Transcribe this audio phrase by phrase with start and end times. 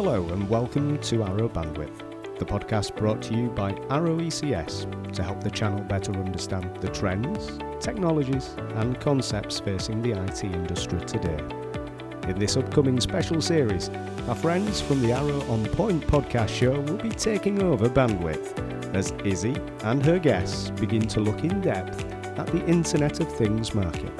[0.00, 5.24] Hello and welcome to Arrow Bandwidth, the podcast brought to you by Arrow ECS to
[5.24, 11.42] help the channel better understand the trends, technologies, and concepts facing the IT industry today.
[12.28, 13.88] In this upcoming special series,
[14.28, 19.10] our friends from the Arrow On Point podcast show will be taking over Bandwidth as
[19.24, 22.04] Izzy and her guests begin to look in depth
[22.38, 24.12] at the Internet of Things market.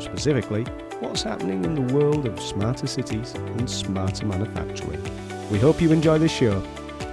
[0.00, 0.66] Specifically,
[1.00, 5.02] what's happening in the world of smarter cities and smarter manufacturing.
[5.50, 6.62] We hope you enjoy this show,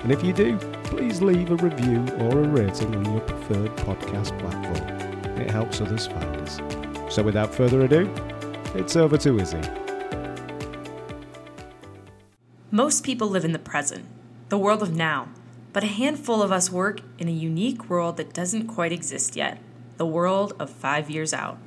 [0.03, 4.37] and if you do, please leave a review or a rating on your preferred podcast
[4.39, 5.39] platform.
[5.39, 6.59] It helps others find us.
[7.09, 8.13] So without further ado,
[8.75, 9.61] it's over to Izzy.
[12.69, 14.05] Most people live in the present,
[14.49, 15.27] the world of now,
[15.73, 19.59] but a handful of us work in a unique world that doesn't quite exist yet
[19.97, 21.59] the world of five years out.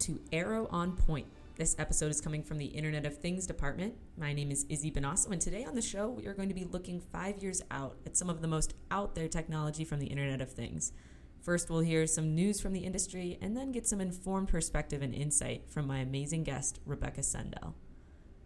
[0.00, 1.26] To Arrow on Point.
[1.56, 3.94] This episode is coming from the Internet of Things department.
[4.16, 6.64] My name is Izzy Benasso, and today on the show, we are going to be
[6.64, 10.40] looking five years out at some of the most out there technology from the Internet
[10.40, 10.92] of Things.
[11.42, 15.14] First, we'll hear some news from the industry and then get some informed perspective and
[15.14, 17.74] insight from my amazing guest, Rebecca Sendell.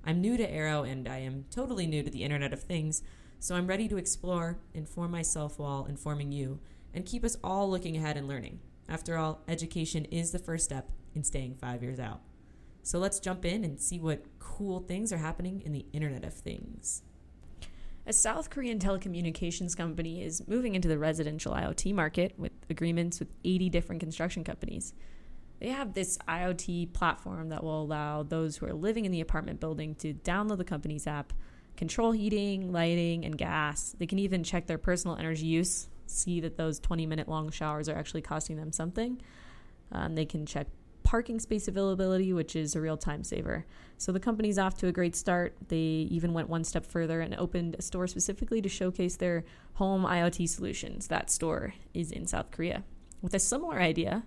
[0.04, 3.04] I'm new to Arrow and I am totally new to the Internet of Things,
[3.38, 6.58] so I'm ready to explore, inform myself while informing you,
[6.92, 8.58] and keep us all looking ahead and learning.
[8.88, 12.20] After all, education is the first step in staying five years out.
[12.82, 16.34] So let's jump in and see what cool things are happening in the Internet of
[16.34, 17.02] Things.
[18.06, 23.28] A South Korean telecommunications company is moving into the residential IoT market with agreements with
[23.42, 24.92] 80 different construction companies.
[25.60, 29.60] They have this IoT platform that will allow those who are living in the apartment
[29.60, 31.32] building to download the company's app,
[31.78, 33.96] control heating, lighting, and gas.
[33.98, 37.88] They can even check their personal energy use, see that those 20 minute long showers
[37.88, 39.20] are actually costing them something.
[39.92, 40.66] Um, they can check
[41.02, 43.66] parking space availability, which is a real time saver.
[43.98, 45.54] So the company's off to a great start.
[45.68, 49.44] They even went one step further and opened a store specifically to showcase their
[49.74, 51.06] home IoT solutions.
[51.08, 52.82] That store is in South Korea.
[53.22, 54.24] With a similar idea,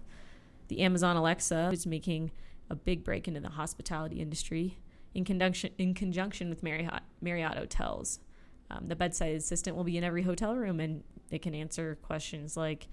[0.70, 2.32] the Amazon Alexa is making
[2.70, 4.78] a big break into the hospitality industry
[5.14, 8.20] in conjunction, in conjunction with Marriott, Marriott Hotels.
[8.69, 12.57] Um, the bedside assistant will be in every hotel room and it can answer questions
[12.57, 12.88] like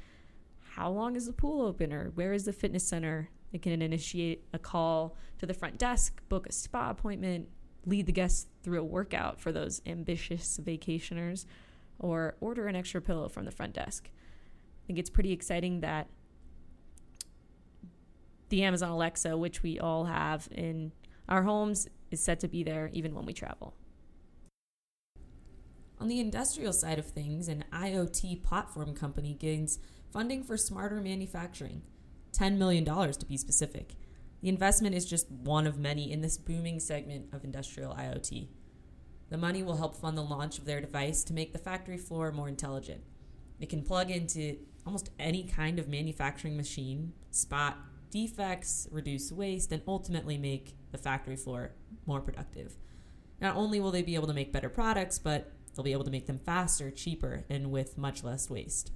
[0.60, 4.44] how long is the pool open or where is the fitness center it can initiate
[4.52, 7.48] a call to the front desk, book a spa appointment,
[7.86, 11.46] lead the guests through a workout for those ambitious vacationers,
[12.00, 14.10] or order an extra pillow from the front desk.
[14.12, 16.08] I think it's pretty exciting that
[18.48, 20.90] the Amazon Alexa, which we all have in
[21.28, 23.72] our homes, is set to be there even when we travel.
[26.04, 29.78] On the industrial side of things, an IoT platform company gains
[30.12, 31.80] funding for smarter manufacturing.
[32.32, 33.94] $10 million to be specific.
[34.42, 38.48] The investment is just one of many in this booming segment of industrial IoT.
[39.30, 42.30] The money will help fund the launch of their device to make the factory floor
[42.32, 43.02] more intelligent.
[43.58, 47.78] It can plug into almost any kind of manufacturing machine, spot
[48.10, 51.70] defects, reduce waste, and ultimately make the factory floor
[52.04, 52.76] more productive.
[53.40, 56.10] Not only will they be able to make better products, but they'll be able to
[56.10, 58.92] make them faster, cheaper, and with much less waste.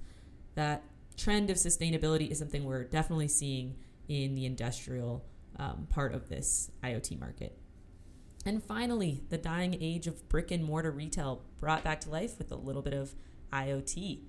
[0.55, 0.83] That
[1.17, 3.75] trend of sustainability is something we're definitely seeing
[4.07, 5.25] in the industrial
[5.57, 7.57] um, part of this IoT market.
[8.45, 12.51] And finally, the dying age of brick and mortar retail brought back to life with
[12.51, 13.13] a little bit of
[13.51, 14.21] IoT.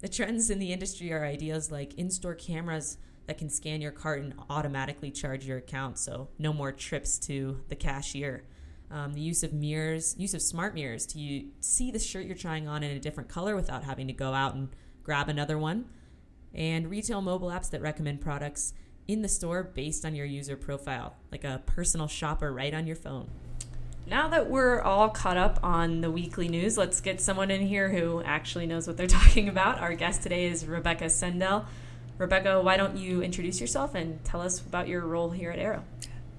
[0.00, 2.96] The trends in the industry are ideas like in store cameras
[3.26, 7.60] that can scan your cart and automatically charge your account, so no more trips to
[7.68, 8.44] the cashier.
[8.90, 12.36] Um, the use of mirrors, use of smart mirrors to you, see the shirt you're
[12.36, 14.68] trying on in a different color without having to go out and
[15.04, 15.84] grab another one
[16.54, 18.74] and retail mobile apps that recommend products
[19.06, 22.96] in the store based on your user profile, like a personal shopper right on your
[22.96, 23.28] phone.
[24.06, 27.88] Now that we're all caught up on the weekly news, let's get someone in here
[27.88, 29.78] who actually knows what they're talking about.
[29.78, 31.66] Our guest today is Rebecca Sendell.
[32.18, 35.84] Rebecca, why don't you introduce yourself and tell us about your role here at Arrow?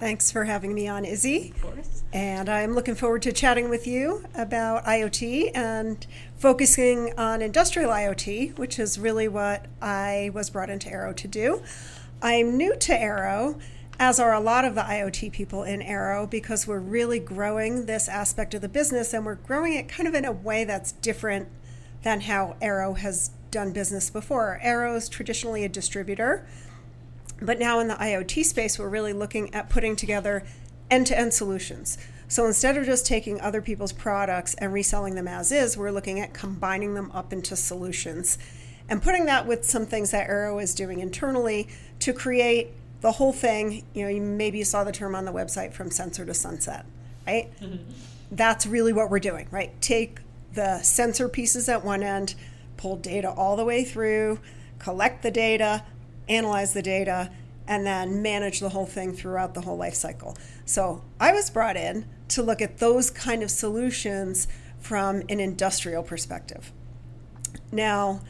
[0.02, 1.54] Thanks for having me on, Izzy.
[1.58, 2.04] Of course.
[2.12, 6.08] And I'm looking forward to chatting with you about IoT and
[6.38, 11.62] focusing on industrial IoT, which is really what I was brought into Arrow to do.
[12.20, 13.60] I'm new to Arrow,
[14.00, 18.10] as are a lot of the IoT people in Arrow, because we're really growing this
[18.10, 21.48] aspect of the business and we're growing it kind of in a way that's different
[22.02, 24.60] than how Arrow has done business before.
[24.64, 26.48] Arrow is traditionally a distributor,
[27.42, 30.44] but now in the IoT space, we're really looking at putting together
[30.90, 31.98] end to end solutions.
[32.28, 36.20] So instead of just taking other people's products and reselling them as is, we're looking
[36.20, 38.38] at combining them up into solutions
[38.88, 41.68] and putting that with some things that Arrow is doing internally
[42.00, 42.72] to create
[43.02, 43.84] the whole thing.
[43.94, 46.86] You know, you, maybe you saw the term on the website from sensor to sunset,
[47.28, 47.52] right?
[47.60, 47.92] Mm-hmm.
[48.32, 49.80] That's really what we're doing, right?
[49.82, 50.20] Take
[50.54, 52.36] the sensor pieces at one end,
[52.78, 54.40] pull data all the way through,
[54.80, 55.84] collect the data,
[56.28, 57.32] analyze the data,
[57.68, 60.38] and then manage the whole thing throughout the whole life cycle.
[60.66, 64.48] So I was brought in to look at those kind of solutions
[64.80, 66.72] from an industrial perspective.
[67.72, 68.22] Now,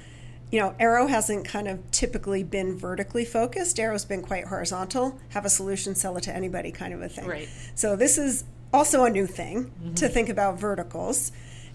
[0.52, 3.80] you know, Arrow hasn't kind of typically been vertically focused.
[3.80, 7.26] Arrow's been quite horizontal, have a solution, sell it to anybody kind of a thing.
[7.26, 7.50] Right.
[7.74, 9.94] So this is also a new thing mm-hmm.
[9.96, 11.32] to think about verticals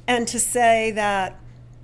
[0.06, 1.40] and to say that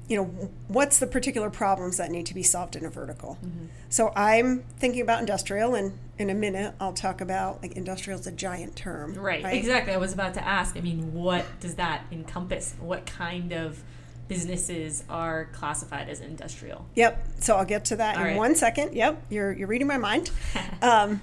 [0.08, 0.24] you know
[0.68, 3.66] what's the particular problems that need to be solved in a vertical mm-hmm.
[3.88, 8.26] so i'm thinking about industrial and in a minute i'll talk about like industrial is
[8.26, 11.76] a giant term right, right exactly i was about to ask i mean what does
[11.76, 13.82] that encompass what kind of
[14.28, 18.36] businesses are classified as industrial yep so i'll get to that All in right.
[18.36, 20.30] one second yep you're, you're reading my mind
[20.82, 21.20] um,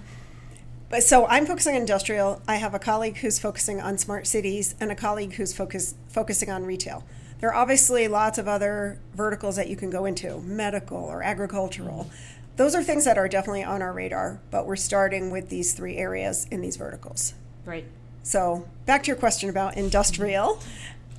[0.90, 2.42] but so I'm focusing on industrial.
[2.48, 6.50] I have a colleague who's focusing on smart cities and a colleague who's focus, focusing
[6.50, 7.04] on retail.
[7.40, 12.10] There are obviously lots of other verticals that you can go into, medical or agricultural.
[12.58, 15.96] Those are things that are definitely on our radar, but we're starting with these three
[15.96, 17.34] areas in these verticals.
[17.66, 17.86] Right.
[18.24, 20.62] So back to your question about industrial,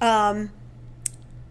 [0.00, 0.50] um,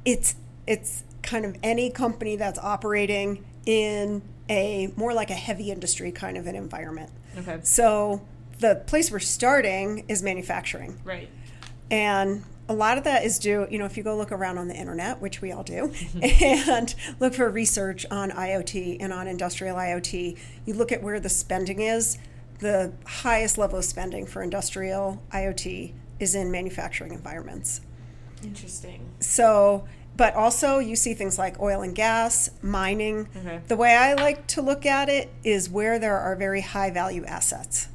[0.05, 0.35] it's
[0.67, 6.37] it's kind of any company that's operating in a more like a heavy industry kind
[6.37, 7.09] of an environment.
[7.37, 7.59] Okay.
[7.63, 8.21] So
[8.59, 10.99] the place we're starting is manufacturing.
[11.03, 11.29] Right.
[11.89, 14.67] And a lot of that is due, you know, if you go look around on
[14.67, 19.75] the internet, which we all do, and look for research on IoT and on industrial
[19.75, 22.19] IoT, you look at where the spending is.
[22.59, 27.81] The highest level of spending for industrial IoT is in manufacturing environments.
[28.43, 29.09] Interesting.
[29.19, 33.29] So, but also you see things like oil and gas, mining.
[33.35, 33.61] Okay.
[33.67, 37.25] The way I like to look at it is where there are very high value
[37.25, 37.87] assets.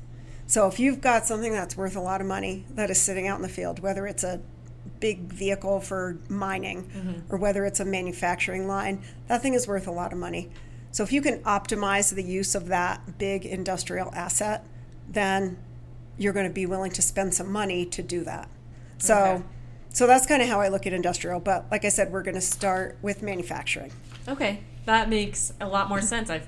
[0.47, 3.37] So if you've got something that's worth a lot of money that is sitting out
[3.37, 4.41] in the field, whether it's a
[5.04, 7.20] big vehicle for mining mm-hmm.
[7.28, 10.48] or whether it's a manufacturing line, that thing is worth a lot of money.
[10.92, 14.64] So if you can optimize the use of that big industrial asset,
[15.06, 15.58] then
[16.16, 18.48] you're going to be willing to spend some money to do that.
[18.96, 19.42] So okay.
[19.90, 22.36] so that's kind of how I look at industrial, but like I said, we're going
[22.36, 23.92] to start with manufacturing.
[24.26, 24.60] Okay.
[24.86, 26.30] That makes a lot more sense.
[26.30, 26.46] I've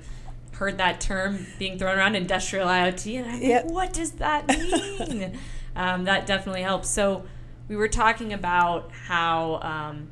[0.52, 3.64] heard that term being thrown around industrial IoT and I'm yep.
[3.64, 5.38] like, what does that mean?
[5.76, 6.88] um, that definitely helps.
[6.88, 7.26] So
[7.68, 10.08] we were talking about how um,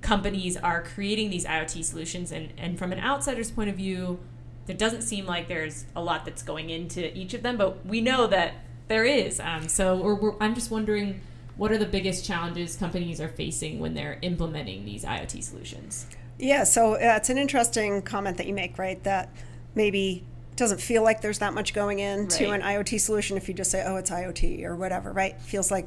[0.00, 4.18] companies are creating these IoT solutions, and, and from an outsider's point of view,
[4.66, 8.00] it doesn't seem like there's a lot that's going into each of them, but we
[8.00, 8.54] know that
[8.88, 9.40] there is.
[9.40, 11.20] Um, so we're, we're, I'm just wondering
[11.56, 16.06] what are the biggest challenges companies are facing when they're implementing these IoT solutions?
[16.38, 19.02] Yeah, so uh, it's an interesting comment that you make, right?
[19.04, 19.30] That
[19.74, 20.24] maybe
[20.56, 22.60] doesn't feel like there's that much going into right.
[22.60, 25.40] an IoT solution if you just say, oh, it's IoT or whatever, right?
[25.42, 25.86] Feels like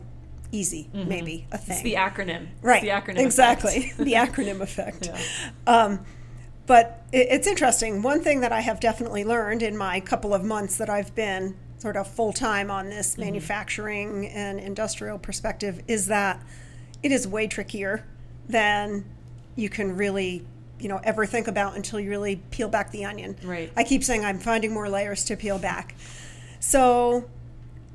[0.51, 1.09] easy, mm-hmm.
[1.09, 1.75] maybe a thing.
[1.75, 2.47] It's the acronym.
[2.61, 2.83] Right.
[2.83, 3.93] It's the acronym exactly.
[3.97, 5.07] the acronym effect.
[5.07, 5.21] Yeah.
[5.65, 6.05] Um,
[6.65, 8.01] but it, it's interesting.
[8.01, 11.55] One thing that I have definitely learned in my couple of months that I've been
[11.77, 13.21] sort of full time on this mm-hmm.
[13.21, 16.41] manufacturing and industrial perspective is that
[17.03, 18.05] it is way trickier
[18.49, 19.05] than
[19.55, 20.45] you can really
[20.79, 23.35] you know ever think about until you really peel back the onion.
[23.43, 23.71] Right.
[23.75, 25.95] I keep saying I'm finding more layers to peel back.
[26.59, 27.29] So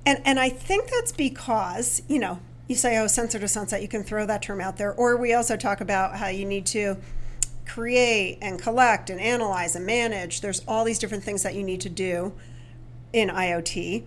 [0.05, 3.89] and and I think that's because, you know, you say, oh, sensor to sunset, you
[3.89, 4.93] can throw that term out there.
[4.93, 6.97] Or we also talk about how you need to
[7.67, 10.41] create and collect and analyze and manage.
[10.41, 12.33] There's all these different things that you need to do
[13.13, 14.05] in IoT.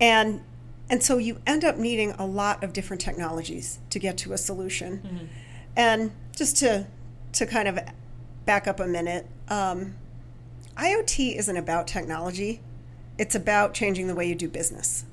[0.00, 0.42] And
[0.90, 4.38] and so you end up needing a lot of different technologies to get to a
[4.38, 4.98] solution.
[4.98, 5.24] Mm-hmm.
[5.76, 6.86] And just to
[7.32, 7.78] to kind of
[8.44, 9.96] back up a minute, um,
[10.76, 12.60] IoT isn't about technology
[13.18, 15.04] it's about changing the way you do business.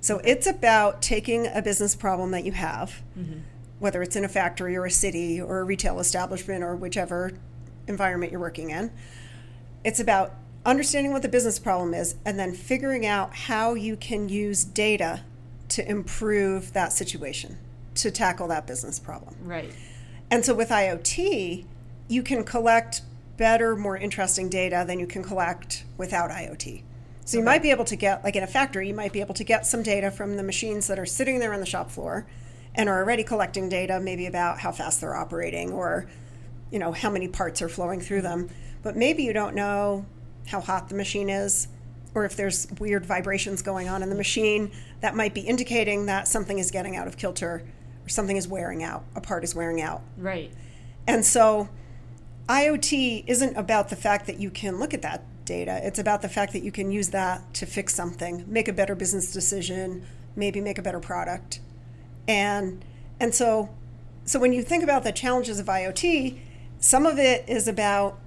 [0.00, 3.38] So it's about taking a business problem that you have, mm-hmm.
[3.78, 7.32] whether it's in a factory or a city or a retail establishment or whichever
[7.88, 8.92] environment you're working in.
[9.82, 10.34] It's about
[10.66, 15.22] understanding what the business problem is and then figuring out how you can use data
[15.68, 17.58] to improve that situation,
[17.94, 19.34] to tackle that business problem.
[19.42, 19.72] Right.
[20.30, 21.64] And so with IoT,
[22.08, 23.02] you can collect
[23.36, 26.82] better, more interesting data than you can collect without IoT.
[27.24, 27.52] So you okay.
[27.52, 29.66] might be able to get, like in a factory, you might be able to get
[29.66, 32.26] some data from the machines that are sitting there on the shop floor
[32.74, 36.06] and are already collecting data, maybe about how fast they're operating or
[36.70, 38.50] you know, how many parts are flowing through them.
[38.82, 40.06] But maybe you don't know
[40.48, 41.68] how hot the machine is
[42.14, 46.28] or if there's weird vibrations going on in the machine that might be indicating that
[46.28, 47.64] something is getting out of kilter
[48.04, 50.02] or something is wearing out, a part is wearing out.
[50.16, 50.52] Right.
[51.06, 51.68] And so
[52.48, 55.80] IoT isn't about the fact that you can look at that data.
[55.82, 58.94] It's about the fact that you can use that to fix something, make a better
[58.94, 60.04] business decision,
[60.36, 61.60] maybe make a better product.
[62.26, 62.84] And
[63.20, 63.70] and so
[64.24, 66.38] so when you think about the challenges of IoT,
[66.78, 68.18] some of it is about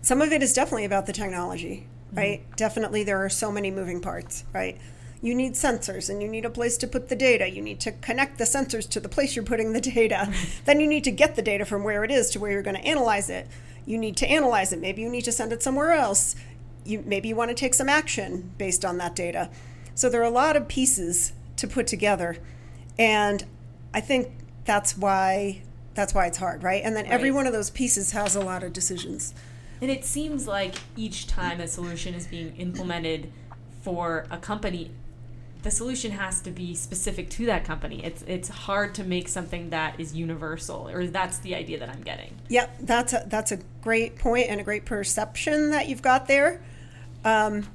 [0.00, 2.40] some of it is definitely about the technology, right?
[2.40, 2.52] Mm-hmm.
[2.56, 4.78] Definitely there are so many moving parts, right?
[5.20, 7.50] You need sensors and you need a place to put the data.
[7.50, 10.32] You need to connect the sensors to the place you're putting the data.
[10.64, 12.76] then you need to get the data from where it is to where you're going
[12.76, 13.48] to analyze it.
[13.88, 14.80] You need to analyze it.
[14.80, 16.36] Maybe you need to send it somewhere else.
[16.84, 19.48] You maybe you want to take some action based on that data.
[19.94, 22.36] So there are a lot of pieces to put together.
[22.98, 23.46] And
[23.94, 24.28] I think
[24.66, 25.62] that's why
[25.94, 26.82] that's why it's hard, right?
[26.84, 27.12] And then right.
[27.14, 29.32] every one of those pieces has a lot of decisions.
[29.80, 33.32] And it seems like each time a solution is being implemented
[33.80, 34.90] for a company,
[35.62, 38.04] the solution has to be specific to that company.
[38.04, 42.02] It's it's hard to make something that is universal, or that's the idea that I'm
[42.02, 42.34] getting.
[42.48, 46.62] Yep, that's a that's a great point and a great perception that you've got there.
[47.24, 47.66] Um,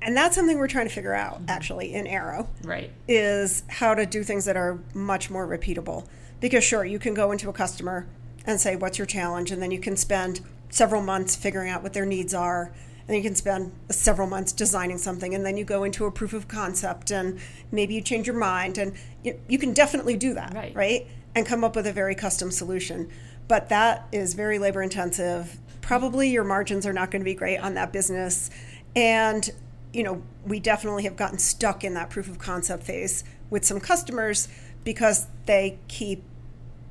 [0.00, 1.50] and that's something we're trying to figure out mm-hmm.
[1.50, 2.48] actually in Arrow.
[2.62, 2.90] Right.
[3.08, 6.06] Is how to do things that are much more repeatable.
[6.40, 8.06] Because sure, you can go into a customer
[8.46, 11.92] and say, "What's your challenge?" and then you can spend several months figuring out what
[11.92, 12.72] their needs are
[13.06, 16.32] and you can spend several months designing something and then you go into a proof
[16.32, 17.38] of concept and
[17.70, 20.74] maybe you change your mind and you, you can definitely do that right.
[20.74, 21.06] right?
[21.34, 23.10] And come up with a very custom solution.
[23.48, 25.58] But that is very labor intensive.
[25.80, 28.50] Probably your margins are not going to be great on that business.
[28.94, 29.50] And
[29.92, 33.80] you know we definitely have gotten stuck in that proof of concept phase with some
[33.80, 34.48] customers
[34.84, 36.24] because they keep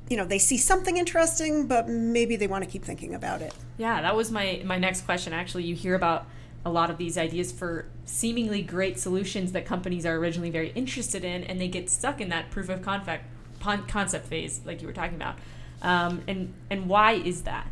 [0.08, 3.54] you know they see something interesting but maybe they want to keep thinking about it.
[3.78, 5.32] Yeah that was my my next question.
[5.32, 6.26] Actually you hear about
[6.64, 11.24] a lot of these ideas for seemingly great solutions that companies are originally very interested
[11.24, 13.24] in and they get stuck in that proof of concept
[13.60, 15.36] concept phase like you were talking about.
[15.82, 17.66] Um, and and why is that?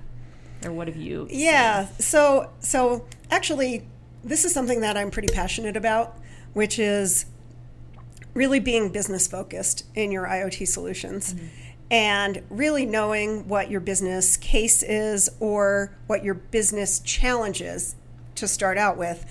[0.65, 2.01] Or what have you yeah seen?
[2.01, 3.87] so so actually
[4.23, 6.19] this is something that i'm pretty passionate about
[6.53, 7.25] which is
[8.35, 11.35] really being business focused in your iot solutions.
[11.35, 11.47] Mm-hmm
[11.91, 17.97] and really knowing what your business case is or what your business challenge is
[18.37, 19.25] to start out with.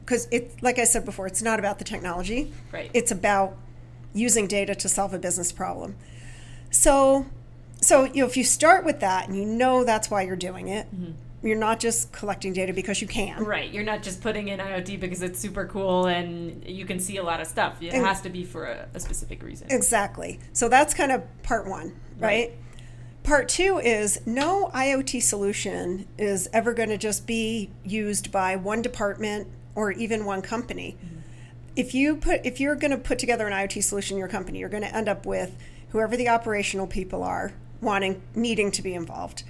[0.00, 2.52] Because it like i said before it's not about the technology.
[2.70, 2.90] Right.
[2.92, 3.56] It's about
[4.12, 5.96] using data to solve a business problem.
[6.70, 7.26] So
[7.80, 10.68] so you know if you start with that and you know that's why you're doing
[10.68, 13.44] it mm-hmm you're not just collecting data because you can.
[13.44, 13.70] Right.
[13.72, 17.22] You're not just putting in IoT because it's super cool and you can see a
[17.22, 17.82] lot of stuff.
[17.82, 19.66] It and has to be for a, a, specific reason.
[19.70, 20.38] Exactly.
[20.52, 22.50] So that's kind of part one, right?
[22.50, 22.52] right?
[23.24, 28.82] Part two is no IoT solution is ever going to just be used by one
[28.82, 30.96] department or even one company.
[30.98, 31.18] Mm-hmm.
[31.74, 34.58] If you put if you're going to put together an IoT solution in your company,
[34.58, 35.56] you're going to end up with
[35.90, 39.42] whoever the operational people are wanting needing to be involved.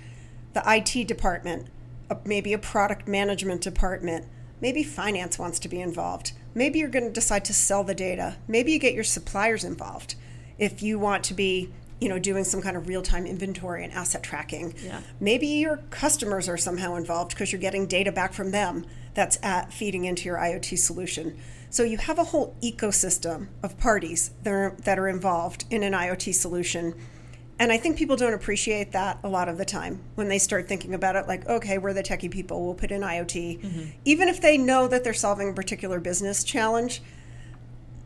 [0.54, 1.68] The IT department
[2.12, 4.26] a, maybe a product management department.
[4.60, 6.32] Maybe finance wants to be involved.
[6.54, 8.36] Maybe you're going to decide to sell the data.
[8.46, 10.14] Maybe you get your suppliers involved
[10.58, 14.24] if you want to be you know doing some kind of real-time inventory and asset
[14.24, 15.00] tracking yeah.
[15.20, 19.72] maybe your customers are somehow involved because you're getting data back from them that's at
[19.72, 21.38] feeding into your iot solution
[21.70, 25.92] so you have a whole ecosystem of parties that are, that are involved in an
[25.92, 26.92] iot solution
[27.62, 30.66] and I think people don't appreciate that a lot of the time when they start
[30.66, 33.60] thinking about it like, okay, we're the techie people, we'll put in IoT.
[33.60, 33.90] Mm-hmm.
[34.04, 37.02] Even if they know that they're solving a particular business challenge,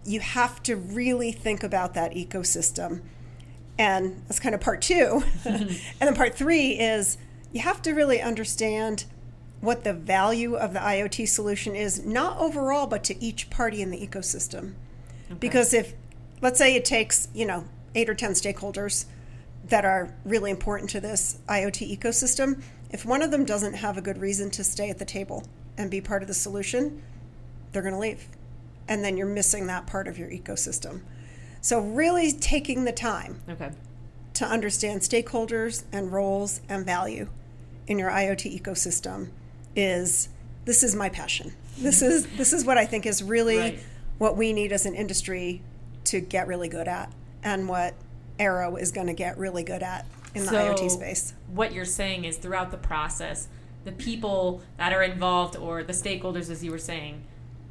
[0.04, 3.00] you have to really think about that ecosystem.
[3.78, 5.48] And that's kind of part 2 mm-hmm.
[5.48, 7.16] and then part three is
[7.50, 9.06] you have to really understand
[9.62, 13.90] what the value of the IoT solution is, not overall, but to each party in
[13.90, 14.75] the ecosystem.
[15.30, 15.38] Okay.
[15.40, 15.94] Because if,
[16.42, 19.06] let's say it takes, you know, eight or 10 stakeholders
[19.68, 24.00] that are really important to this IoT ecosystem, if one of them doesn't have a
[24.00, 25.44] good reason to stay at the table
[25.76, 27.02] and be part of the solution,
[27.73, 28.26] they're going to leave.
[28.88, 31.00] And then you're missing that part of your ecosystem.
[31.61, 33.73] So, really taking the time okay.
[34.35, 37.28] to understand stakeholders and roles and value
[37.88, 39.30] in your IoT ecosystem
[39.75, 40.28] is
[40.64, 41.52] this is my passion.
[41.78, 43.80] This is this is what I think is really right.
[44.18, 45.62] what we need as an industry
[46.04, 47.94] to get really good at and what
[48.38, 51.34] Arrow is going to get really good at in the so IoT space.
[51.48, 53.48] What you're saying is throughout the process,
[53.84, 57.22] the people that are involved or the stakeholders, as you were saying,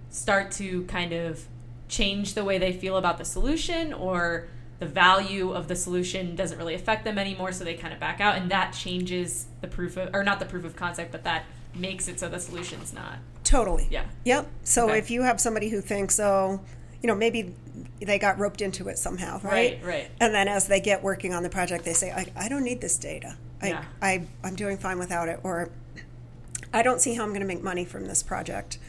[0.09, 1.45] start to kind of
[1.87, 4.47] change the way they feel about the solution or
[4.79, 8.19] the value of the solution doesn't really affect them anymore, so they kind of back
[8.19, 11.45] out, and that changes the proof of, or not the proof of concept, but that
[11.73, 13.17] makes it so the solution's not.
[13.43, 13.87] Totally.
[13.89, 14.05] Yeah.
[14.25, 14.47] Yep.
[14.63, 14.97] So Okay.
[14.97, 16.59] if you have somebody who thinks, oh,
[17.01, 17.53] you know, maybe
[18.01, 19.79] they got roped into it somehow, right?
[19.81, 20.11] Right, right.
[20.19, 22.81] And then as they get working on the project, they say, I, I don't need
[22.81, 23.37] this data.
[23.61, 23.85] I, Yeah.
[24.01, 25.39] I, I'm doing fine without it.
[25.43, 25.69] Or
[26.73, 28.79] I don't see how I'm going to make money from this project.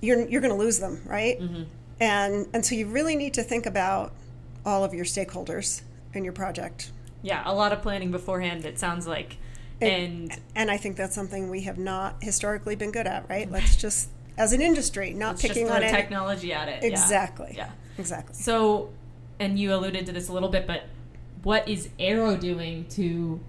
[0.00, 1.40] You're, you're going to lose them, right?
[1.40, 1.62] Mm-hmm.
[2.00, 4.12] And, and so you really need to think about
[4.64, 5.82] all of your stakeholders
[6.12, 6.90] in your project.
[7.22, 9.36] Yeah, a lot of planning beforehand, it sounds like.
[9.80, 13.50] And And I think that's something we have not historically been good at, right?
[13.50, 15.92] Let's just, as an industry, not let's picking on any.
[15.92, 16.84] technology at it.
[16.84, 17.52] Exactly.
[17.56, 17.70] Yeah.
[17.98, 18.34] Exactly.
[18.34, 18.90] So,
[19.40, 20.84] and you alluded to this a little bit, but
[21.42, 23.40] what is Arrow doing to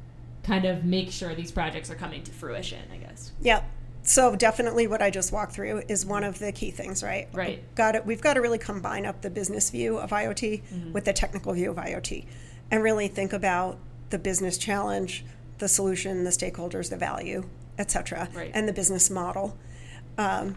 [0.44, 3.32] kind of make sure these projects are coming to fruition, I guess?
[3.42, 3.64] Yeah.
[4.02, 7.28] So definitely what I just walked through is one of the key things, right?
[7.34, 7.64] Right.
[7.76, 8.06] Got it.
[8.06, 10.94] We've got to really combine up the business view of IoT Mm-hmm.
[10.94, 12.26] with the technical view of IoT
[12.72, 13.78] and really think about
[14.10, 15.26] the business challenge,
[15.60, 17.44] the solution, the stakeholders, the value,
[17.78, 18.52] et cetera, Right.
[18.56, 19.56] and the business model.
[20.18, 20.56] Um,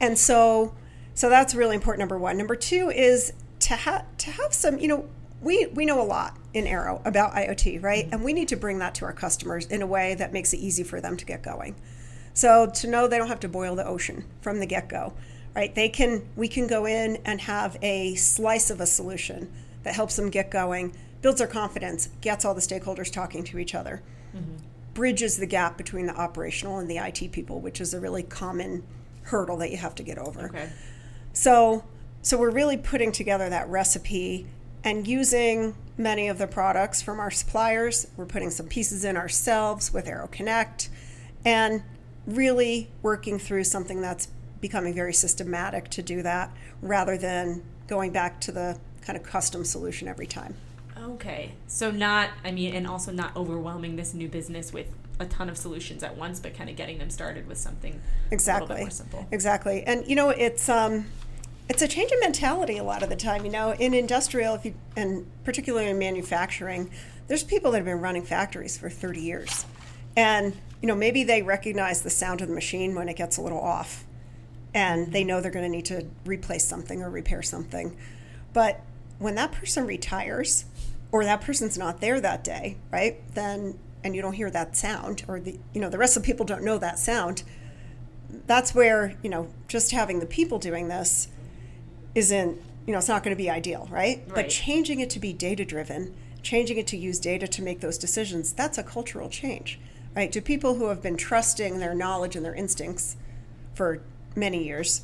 [0.00, 0.74] and so
[1.14, 2.36] so that's really important number one.
[2.36, 5.08] Number two is to have to have some you know
[5.40, 8.04] we we know a lot in arrow about iot right?
[8.04, 8.14] Mm-hmm.
[8.14, 10.58] And we need to bring that to our customers in a way that makes it
[10.58, 11.76] easy for them to get going.
[12.34, 15.12] So to know they don't have to boil the ocean from the get-go
[15.58, 15.74] right?
[15.74, 19.50] They can we can go in and have a slice of a solution
[19.82, 23.74] that helps them get going builds their confidence gets all the stakeholders talking to each
[23.74, 24.00] other
[24.32, 24.54] mm-hmm.
[24.94, 28.84] bridges the gap between the operational and the IT people, which is a really common
[29.28, 30.46] hurdle that you have to get over.
[30.46, 30.68] Okay.
[31.32, 31.84] So,
[32.22, 34.46] so we're really putting together that recipe
[34.84, 38.06] and using many of the products from our suppliers.
[38.16, 40.88] We're putting some pieces in ourselves with Arrow Connect,
[41.44, 41.82] and
[42.26, 44.28] really working through something that's
[44.60, 46.50] becoming very systematic to do that,
[46.82, 50.54] rather than going back to the kind of custom solution every time.
[51.00, 51.52] Okay.
[51.66, 54.88] So, not, I mean, and also not overwhelming this new business with
[55.20, 57.96] a ton of solutions at once, but kind of getting them started with something a
[57.96, 59.26] little exactly bit more simple.
[59.30, 59.82] exactly.
[59.84, 61.06] And you know it's um
[61.68, 64.64] it's a change in mentality a lot of the time you know in industrial if
[64.64, 66.90] you and particularly in manufacturing
[67.26, 69.66] there's people that have been running factories for 30 years.
[70.16, 73.42] And you know maybe they recognize the sound of the machine when it gets a
[73.42, 74.04] little off
[74.74, 77.96] and they know they're going to need to replace something or repair something.
[78.52, 78.80] But
[79.18, 80.64] when that person retires
[81.10, 85.24] or that person's not there that day right then and you don't hear that sound
[85.28, 87.42] or the you know the rest of the people don't know that sound
[88.46, 91.28] that's where you know just having the people doing this
[92.14, 94.26] isn't you know it's not going to be ideal right?
[94.34, 97.98] but changing it to be data driven changing it to use data to make those
[97.98, 99.78] decisions that's a cultural change
[100.18, 100.32] right?
[100.32, 103.16] To people who have been trusting their knowledge and their instincts
[103.72, 104.02] for
[104.34, 105.02] many years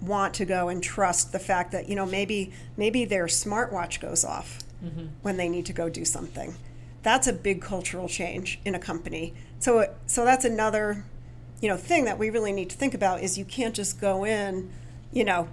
[0.00, 4.24] want to go and trust the fact that you know maybe maybe their smartwatch goes
[4.24, 5.06] off mm-hmm.
[5.20, 6.54] when they need to go do something
[7.04, 11.04] that's a big cultural change in a company so so that's another
[11.60, 14.24] you know thing that we really need to think about is you can't just go
[14.24, 14.68] in
[15.12, 15.48] you know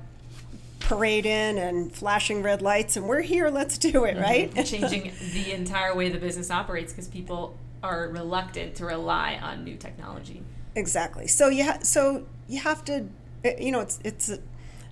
[0.79, 4.23] parade in and flashing red lights and we're here let's do it mm-hmm.
[4.23, 9.63] right Changing the entire way the business operates because people are reluctant to rely on
[9.63, 10.43] new technology.
[10.75, 11.27] Exactly.
[11.27, 13.07] So you ha- so you have to,
[13.59, 14.39] you know, it's it's a,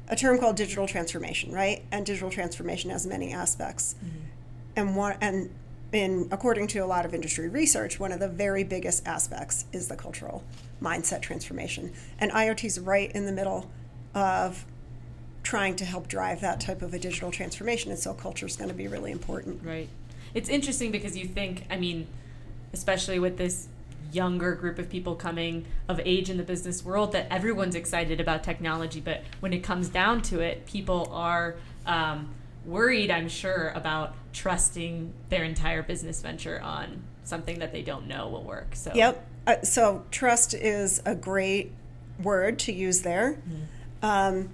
[0.10, 1.84] a term called digital transformation, right?
[1.92, 4.18] And digital transformation has many aspects, mm-hmm.
[4.76, 5.50] and one and
[5.92, 9.88] in according to a lot of industry research, one of the very biggest aspects is
[9.88, 10.44] the cultural
[10.82, 13.70] mindset transformation, and IoT is right in the middle
[14.14, 14.66] of
[15.44, 18.70] trying to help drive that type of a digital transformation, and so culture is going
[18.70, 19.64] to be really important.
[19.64, 19.90] Right.
[20.34, 22.08] It's interesting because you think, I mean,
[22.74, 23.68] especially with this
[24.12, 28.44] younger group of people coming of age in the business world, that everyone's excited about
[28.44, 29.00] technology.
[29.00, 32.30] But when it comes down to it, people are um,
[32.70, 38.28] worried, I'm sure, about trusting their entire business venture on something that they don't know
[38.30, 38.76] will work.
[38.76, 39.28] So, Yep.
[39.48, 41.72] Uh, so trust is a great
[42.22, 43.38] word to use there.
[44.02, 44.50] Um,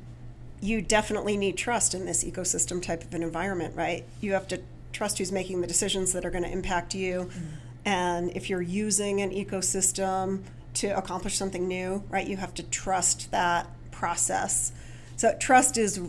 [0.62, 4.06] you definitely need trust in this ecosystem type of an environment, right?
[4.22, 4.62] You have to
[4.94, 7.30] trust who's making the decisions that are going to impact you.
[7.84, 10.44] And if you're using an ecosystem
[10.76, 14.72] to accomplish something new, right, you have to trust that process.
[15.18, 16.02] So trust is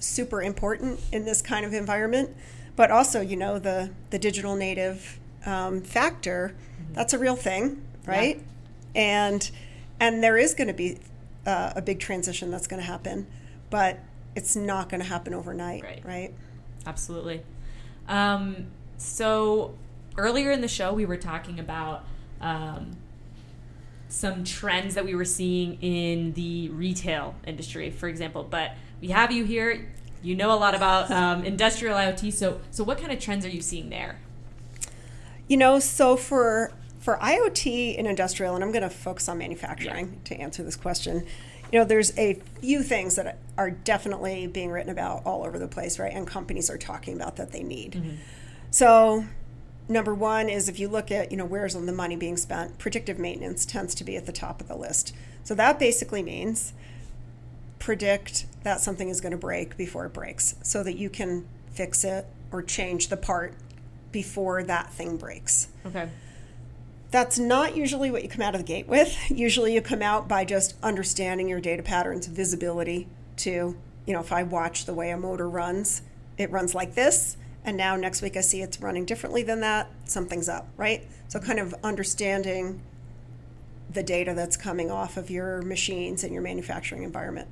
[0.00, 2.34] super important in this kind of environment.
[2.76, 6.54] But also, you know, the, the digital native um, factor,
[6.92, 8.40] that's a real thing, right?
[8.94, 9.50] And
[10.00, 10.98] and there is going to be
[11.44, 13.26] uh, a big transition that's going to happen,
[13.68, 13.98] but
[14.36, 16.02] it's not going to happen overnight, Right.
[16.04, 16.34] right?
[16.86, 17.42] Absolutely.
[18.06, 19.74] Um, so
[20.16, 22.04] earlier in the show, we were talking about
[22.40, 22.92] um,
[24.08, 28.42] some trends that we were seeing in the retail industry, for example.
[28.42, 29.88] But we have you here.
[30.22, 32.32] you know a lot about um, industrial IoT.
[32.32, 34.18] So, so what kind of trends are you seeing there?
[35.46, 40.06] You know, so for for IoT in industrial, and I'm going to focus on manufacturing
[40.08, 40.18] yeah.
[40.24, 41.24] to answer this question.
[41.72, 45.68] You know, there's a few things that are definitely being written about all over the
[45.68, 46.12] place, right?
[46.12, 47.92] And companies are talking about that they need.
[47.92, 48.16] Mm-hmm.
[48.70, 49.24] So,
[49.88, 52.78] number one is if you look at, you know, where's all the money being spent,
[52.78, 55.14] predictive maintenance tends to be at the top of the list.
[55.44, 56.72] So that basically means
[57.78, 62.04] predict that something is going to break before it breaks so that you can fix
[62.04, 63.54] it or change the part
[64.12, 65.68] before that thing breaks.
[65.86, 66.08] Okay.
[67.10, 69.16] That's not usually what you come out of the gate with.
[69.30, 74.30] Usually you come out by just understanding your data patterns, visibility to, you know, if
[74.30, 76.02] I watch the way a motor runs,
[76.36, 77.38] it runs like this.
[77.68, 81.06] And now next week I see it's running differently than that, something's up, right?
[81.28, 82.80] So kind of understanding
[83.90, 87.46] the data that's coming off of your machines and your manufacturing environment.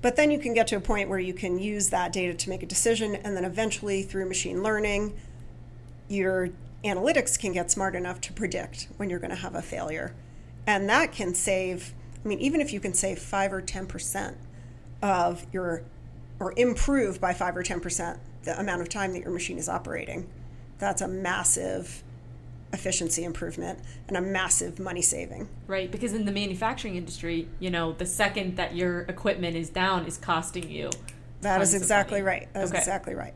[0.00, 2.48] But then you can get to a point where you can use that data to
[2.48, 5.14] make a decision, and then eventually through machine learning,
[6.08, 6.48] your
[6.82, 10.14] analytics can get smart enough to predict when you're going to have a failure.
[10.66, 11.92] And that can save,
[12.24, 14.36] I mean, even if you can save 5 or 10%
[15.02, 15.82] of your,
[16.40, 20.28] or improve by 5 or 10% the amount of time that your machine is operating,
[20.78, 22.02] that's a massive
[22.72, 23.78] efficiency improvement
[24.08, 25.48] and a massive money saving.
[25.66, 30.06] Right, because in the manufacturing industry, you know, the second that your equipment is down
[30.06, 30.90] is costing you.
[31.40, 32.52] That is exactly right.
[32.52, 32.78] That is okay.
[32.78, 33.34] exactly right.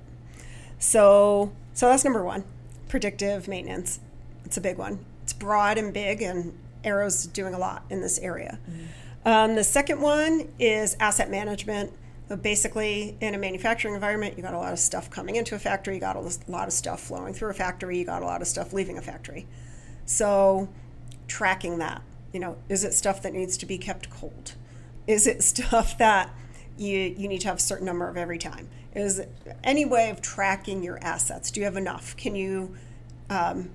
[0.78, 2.44] So, so that's number 1
[2.88, 4.00] predictive maintenance.
[4.44, 5.04] It's a big one.
[5.22, 8.58] It's broad and big, and Arrow's doing a lot in this area.
[8.68, 9.28] Mm-hmm.
[9.28, 11.92] Um, the second one is asset management.
[12.42, 15.94] Basically, in a manufacturing environment, you got a lot of stuff coming into a factory,
[15.94, 18.48] you got a lot of stuff flowing through a factory, you got a lot of
[18.48, 19.46] stuff leaving a factory.
[20.04, 20.68] So,
[21.26, 24.54] tracking that, you know, is it stuff that needs to be kept cold?
[25.06, 26.30] Is it stuff that
[26.76, 28.68] you, you need to have a certain number of every time?
[28.94, 29.22] is
[29.62, 31.50] any way of tracking your assets.
[31.50, 32.16] Do you have enough?
[32.16, 32.74] Can you,
[33.30, 33.70] um,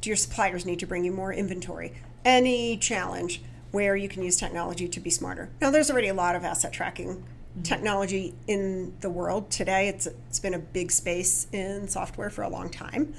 [0.00, 1.94] do your suppliers need to bring you more inventory?
[2.24, 5.50] Any challenge where you can use technology to be smarter.
[5.60, 7.62] Now, there's already a lot of asset tracking mm-hmm.
[7.62, 9.88] technology in the world today.
[9.88, 13.14] It's it's been a big space in software for a long time,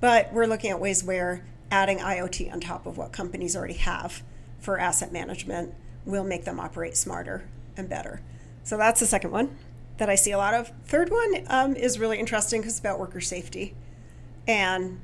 [0.00, 4.22] but we're looking at ways where adding IoT on top of what companies already have
[4.60, 5.74] for asset management
[6.04, 8.20] will make them operate smarter and better.
[8.62, 9.56] So that's the second one
[9.98, 10.70] that I see a lot of.
[10.84, 13.74] Third one um, is really interesting because it's about worker safety.
[14.46, 15.00] And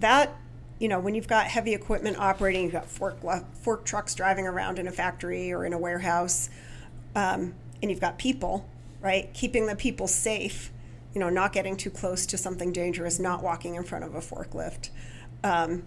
[0.00, 0.36] that,
[0.78, 3.18] you know, when you've got heavy equipment operating, you've got fork,
[3.54, 6.50] fork trucks driving around in a factory or in a warehouse,
[7.14, 8.68] um, and you've got people,
[9.00, 9.32] right?
[9.34, 10.70] Keeping the people safe,
[11.12, 14.20] you know, not getting too close to something dangerous, not walking in front of a
[14.20, 14.90] forklift.
[15.44, 15.82] Um,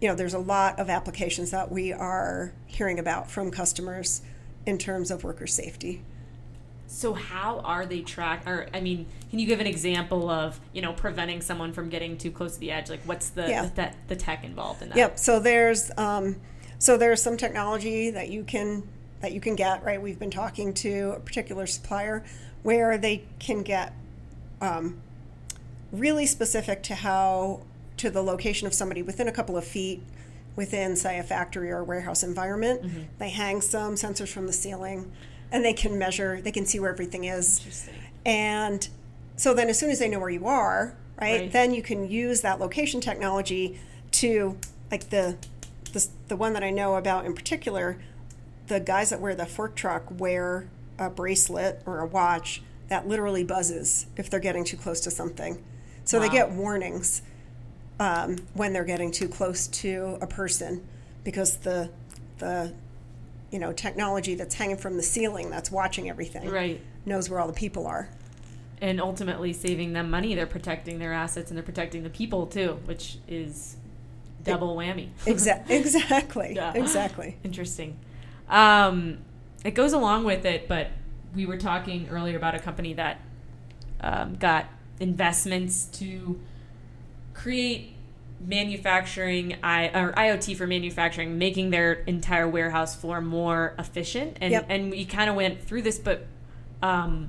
[0.00, 4.22] you know, there's a lot of applications that we are hearing about from customers
[4.66, 6.02] in terms of worker safety.
[6.86, 8.48] So how are they tracked?
[8.48, 12.18] Or I mean, can you give an example of you know preventing someone from getting
[12.18, 12.90] too close to the edge?
[12.90, 13.70] Like what's the yeah.
[13.74, 14.98] the, the, tech involved in that?
[14.98, 15.18] Yep.
[15.18, 16.36] So there's um,
[16.78, 18.88] so there's some technology that you can
[19.20, 20.00] that you can get right.
[20.00, 22.24] We've been talking to a particular supplier
[22.62, 23.94] where they can get
[24.60, 25.00] um,
[25.92, 27.62] really specific to how
[27.96, 30.02] to the location of somebody within a couple of feet
[30.56, 32.82] within say a factory or a warehouse environment.
[32.82, 33.02] Mm-hmm.
[33.18, 35.10] They hang some sensors from the ceiling
[35.52, 37.88] and they can measure, they can see where everything is.
[38.24, 38.86] And
[39.36, 42.08] so then as soon as they know where you are, right, right, then you can
[42.10, 43.80] use that location technology
[44.12, 44.58] to
[44.90, 45.36] like the,
[45.92, 47.98] the the one that I know about in particular,
[48.70, 53.42] the guys that wear the fork truck wear a bracelet or a watch that literally
[53.42, 55.62] buzzes if they're getting too close to something.
[56.04, 56.22] So wow.
[56.22, 57.22] they get warnings
[57.98, 60.86] um, when they're getting too close to a person
[61.24, 61.90] because the
[62.38, 62.72] the
[63.50, 67.46] you know technology that's hanging from the ceiling that's watching everything right knows where all
[67.46, 68.08] the people are
[68.80, 72.78] and ultimately saving them money they're protecting their assets and they're protecting the people too
[72.86, 73.76] which is
[74.42, 76.72] double whammy Exa- exactly yeah.
[76.72, 77.98] exactly interesting
[78.48, 79.18] um,
[79.64, 80.88] it goes along with it but
[81.34, 83.20] we were talking earlier about a company that
[84.00, 84.66] um, got
[84.98, 86.40] investments to
[87.34, 87.96] create
[88.40, 94.38] manufacturing I, or IoT for manufacturing, making their entire warehouse floor more efficient.
[94.40, 94.66] And yep.
[94.68, 96.26] and we kind of went through this, but
[96.82, 97.28] um,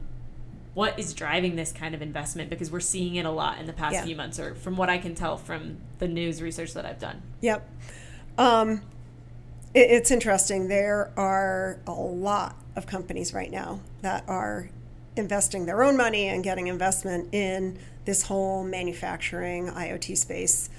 [0.74, 2.50] what is driving this kind of investment?
[2.50, 4.06] Because we're seeing it a lot in the past yeah.
[4.06, 7.22] few months, or from what I can tell from the news research that I've done.
[7.42, 7.70] Yep.
[8.38, 8.82] Um,
[9.74, 10.68] it's interesting.
[10.68, 14.70] There are a lot of companies right now that are
[15.16, 20.70] investing their own money and getting investment in this whole manufacturing IoT space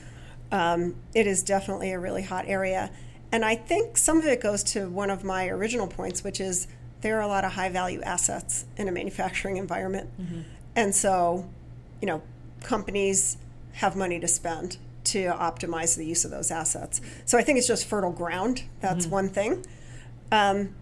[0.53, 2.91] um, it is definitely a really hot area.
[3.33, 6.69] And I think some of it goes to one of my original points, which is
[7.01, 10.11] there are a lot of high value assets in a manufacturing environment.
[10.77, 11.49] And so,
[12.01, 12.23] you know,
[12.61, 13.39] companies
[13.73, 14.77] have money to spend
[15.13, 17.01] to optimize the use of those assets.
[17.25, 18.65] So I think it's just fertile ground.
[18.81, 19.65] That's one thing.
[20.31, 20.75] Um,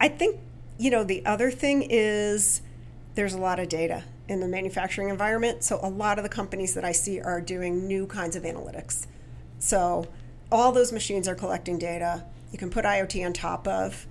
[0.00, 0.40] I think,
[0.78, 2.62] you know, the other thing is
[3.14, 5.64] there's a lot of data in the manufacturing environment.
[5.64, 9.06] So a lot of the companies that I see are doing new kinds of analytics.
[9.58, 10.06] So
[10.50, 12.24] all those machines are collecting data.
[12.50, 14.06] You can put IoT on top of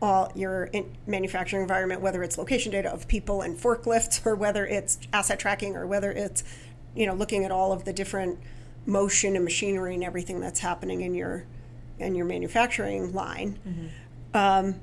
[0.00, 4.66] all your in manufacturing environment, whether it's location data of people and forklifts, or whether
[4.66, 6.44] it's asset tracking, or whether it's
[6.94, 8.38] you know looking at all of the different
[8.88, 11.44] motion and machinery and everything that's happening in your
[11.98, 13.58] in your manufacturing line.
[14.32, 14.76] Um,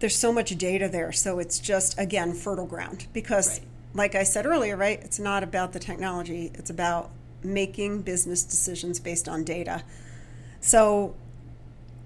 [0.00, 3.68] there's so much data there, so it's just again fertile ground because, Right.
[3.94, 5.00] like I said earlier, right?
[5.02, 7.10] It's not about the technology; it's about
[7.42, 9.82] making business decisions based on data.
[10.60, 11.14] So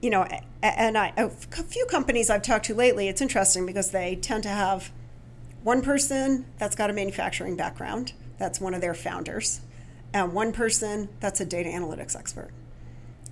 [0.00, 0.26] you know,
[0.62, 4.50] and I, a few companies I've talked to lately, it's interesting because they tend to
[4.50, 4.92] have
[5.62, 9.60] one person that's got a manufacturing background, that's one of their founders,
[10.14, 12.48] and one person that's a data analytics expert.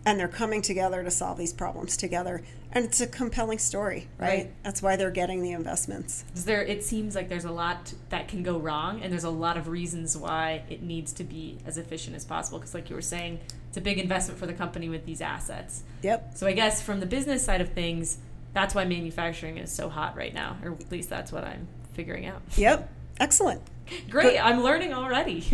[0.04, 2.42] And they're coming together to solve these problems together.
[2.72, 4.28] And it's a compelling story, right?
[4.28, 4.54] Right.
[4.64, 6.24] That's why they're getting the investments.
[6.34, 9.56] There it seems like there's a lot that can go wrong and there's a lot
[9.56, 13.02] of reasons why it needs to be as efficient as possible because like you were
[13.02, 16.32] saying it's a big investment for the company with these assets Yep.
[16.36, 18.18] so i guess from the business side of things
[18.52, 22.26] that's why manufacturing is so hot right now or at least that's what i'm figuring
[22.26, 22.90] out Yep.
[23.20, 23.62] Excellent.
[24.10, 25.40] Great i'm learning already.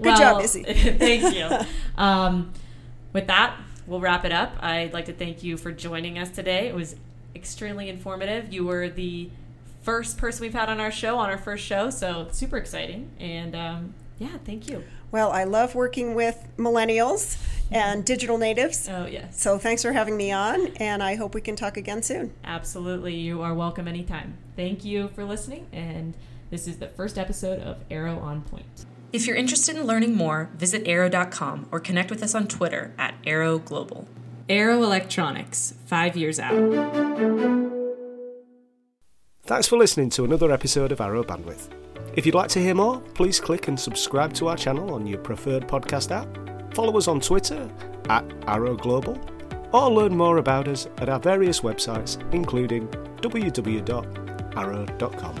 [0.00, 0.62] Good job, Izzy.
[0.98, 1.48] thank you.
[1.98, 2.52] Um,
[3.12, 4.52] with that we'll wrap it up.
[4.60, 6.68] I'd like to thank you for joining us today.
[6.68, 6.94] It was
[7.34, 8.52] extremely informative.
[8.52, 9.30] You were the
[9.82, 13.10] first person we've had on our show on our first show so super exciting.
[13.18, 14.84] And um, yeah thank you.
[15.10, 18.88] Well, I love working with millennials and digital natives.
[18.88, 19.40] oh yes.
[19.40, 22.32] So thanks for having me on, and I hope we can talk again soon.
[22.44, 23.14] absolutely.
[23.16, 24.36] You are welcome anytime.
[24.54, 26.14] Thank you for listening and
[26.50, 30.50] this is the first episode of arrow on point if you're interested in learning more
[30.56, 34.08] visit arrow.com or connect with us on twitter at arrow global
[34.48, 37.68] arrow electronics five years out
[39.48, 41.70] Thanks for listening to another episode of Arrow Bandwidth.
[42.12, 45.20] If you'd like to hear more, please click and subscribe to our channel on your
[45.20, 46.28] preferred podcast app.
[46.74, 47.66] Follow us on Twitter
[48.10, 49.18] at Arrow Global,
[49.72, 52.88] or learn more about us at our various websites, including
[53.22, 55.40] www.arrow.com.